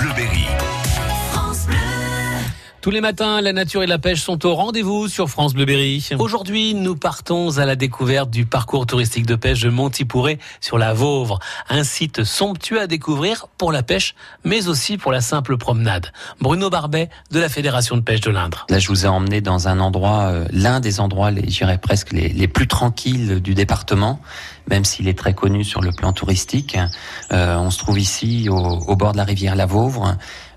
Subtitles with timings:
[0.00, 0.37] Bleuberry.
[2.88, 6.08] Tous les matins, la nature et la pêche sont au rendez-vous sur France Bleu Berry.
[6.18, 10.94] Aujourd'hui, nous partons à la découverte du parcours touristique de pêche de Montipouré sur la
[10.94, 11.38] Vauvre,
[11.68, 16.12] un site somptueux à découvrir pour la pêche, mais aussi pour la simple promenade.
[16.40, 18.64] Bruno Barbet de la Fédération de pêche de l'Indre.
[18.70, 22.30] Là, je vous ai emmené dans un endroit, euh, l'un des endroits, j'irais presque les,
[22.30, 24.18] les, plus tranquilles du département,
[24.70, 26.78] même s'il est très connu sur le plan touristique.
[27.32, 30.16] Euh, on se trouve ici au, au, bord de la rivière La Vauvre,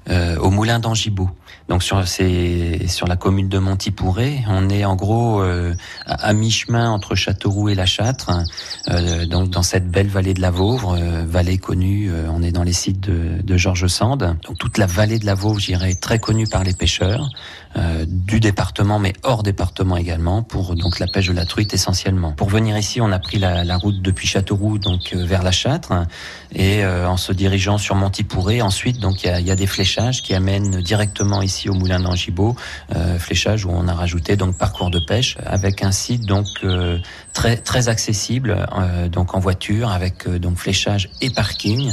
[0.09, 1.29] euh, au moulin d'Angibault.
[1.69, 5.73] Donc sur c'est sur la commune de Montipouré, on est en gros euh,
[6.05, 8.31] à, mi-chemin entre Châteauroux et La Châtre,
[8.89, 12.09] euh, donc dans cette belle vallée de la Vauvre, euh, vallée connue.
[12.11, 14.19] Euh, on est dans les sites de, de Georges Sand.
[14.19, 17.29] Donc toute la vallée de la Vauvre, j'irais, très connue par les pêcheurs
[17.77, 22.33] euh, du département, mais hors département également, pour donc la pêche de la truite essentiellement.
[22.33, 25.93] Pour venir ici, on a pris la, la route depuis Châteauroux, donc vers La Châtre,
[26.53, 29.67] et en se dirigeant sur Montipouré, ensuite donc il y a, y a des
[30.21, 32.55] qui amènent directement ici au moulin d'Angibault,
[32.95, 36.97] euh, fléchage où on a rajouté donc parcours de pêche avec un site donc euh,
[37.33, 41.91] très très accessible euh, donc en voiture avec donc fléchage et parking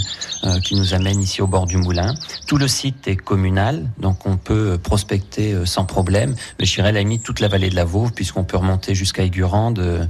[0.62, 2.14] qui nous amène ici au bord du moulin.
[2.46, 6.34] Tout le site est communal donc on peut prospecter sans problème.
[6.58, 10.08] Mais à la limite toute la vallée de la Vauve puisqu'on peut remonter jusqu'à Aigurande.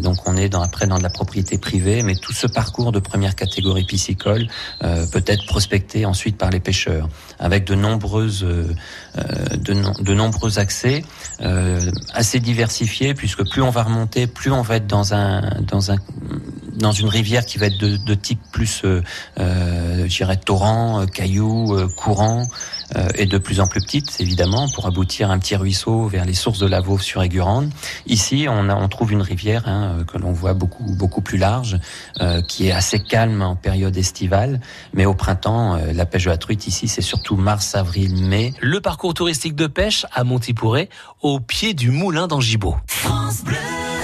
[0.00, 2.98] donc on est dans, après dans de la propriété privée, mais tout ce parcours de
[2.98, 4.46] première catégorie piscicole
[4.80, 7.08] peut être prospecté ensuite par les pêcheurs
[7.38, 11.04] avec de nombreuses de, no de, nombreux accès
[11.40, 15.90] euh, assez diversifiés puisque plus on va remonter, plus on va être dans un dans
[15.90, 15.96] un
[16.76, 19.02] dans une rivière qui va être de, de type plus, euh,
[19.38, 22.46] euh, je dirais, torrent, cailloux, euh, courant,
[22.96, 26.24] euh, et de plus en plus petite, évidemment, pour aboutir à un petit ruisseau vers
[26.24, 27.70] les sources de la Vauve sur Aigurande.
[28.06, 31.78] Ici, on, a, on trouve une rivière hein, que l'on voit beaucoup, beaucoup plus large,
[32.20, 34.60] euh, qui est assez calme en période estivale,
[34.92, 38.54] mais au printemps, euh, la pêche de la truite ici, c'est surtout mars, avril, mai.
[38.60, 40.88] Le parcours touristique de pêche à Montipouré,
[41.22, 42.76] au pied du moulin d'Angibault.
[42.86, 43.73] France Bleu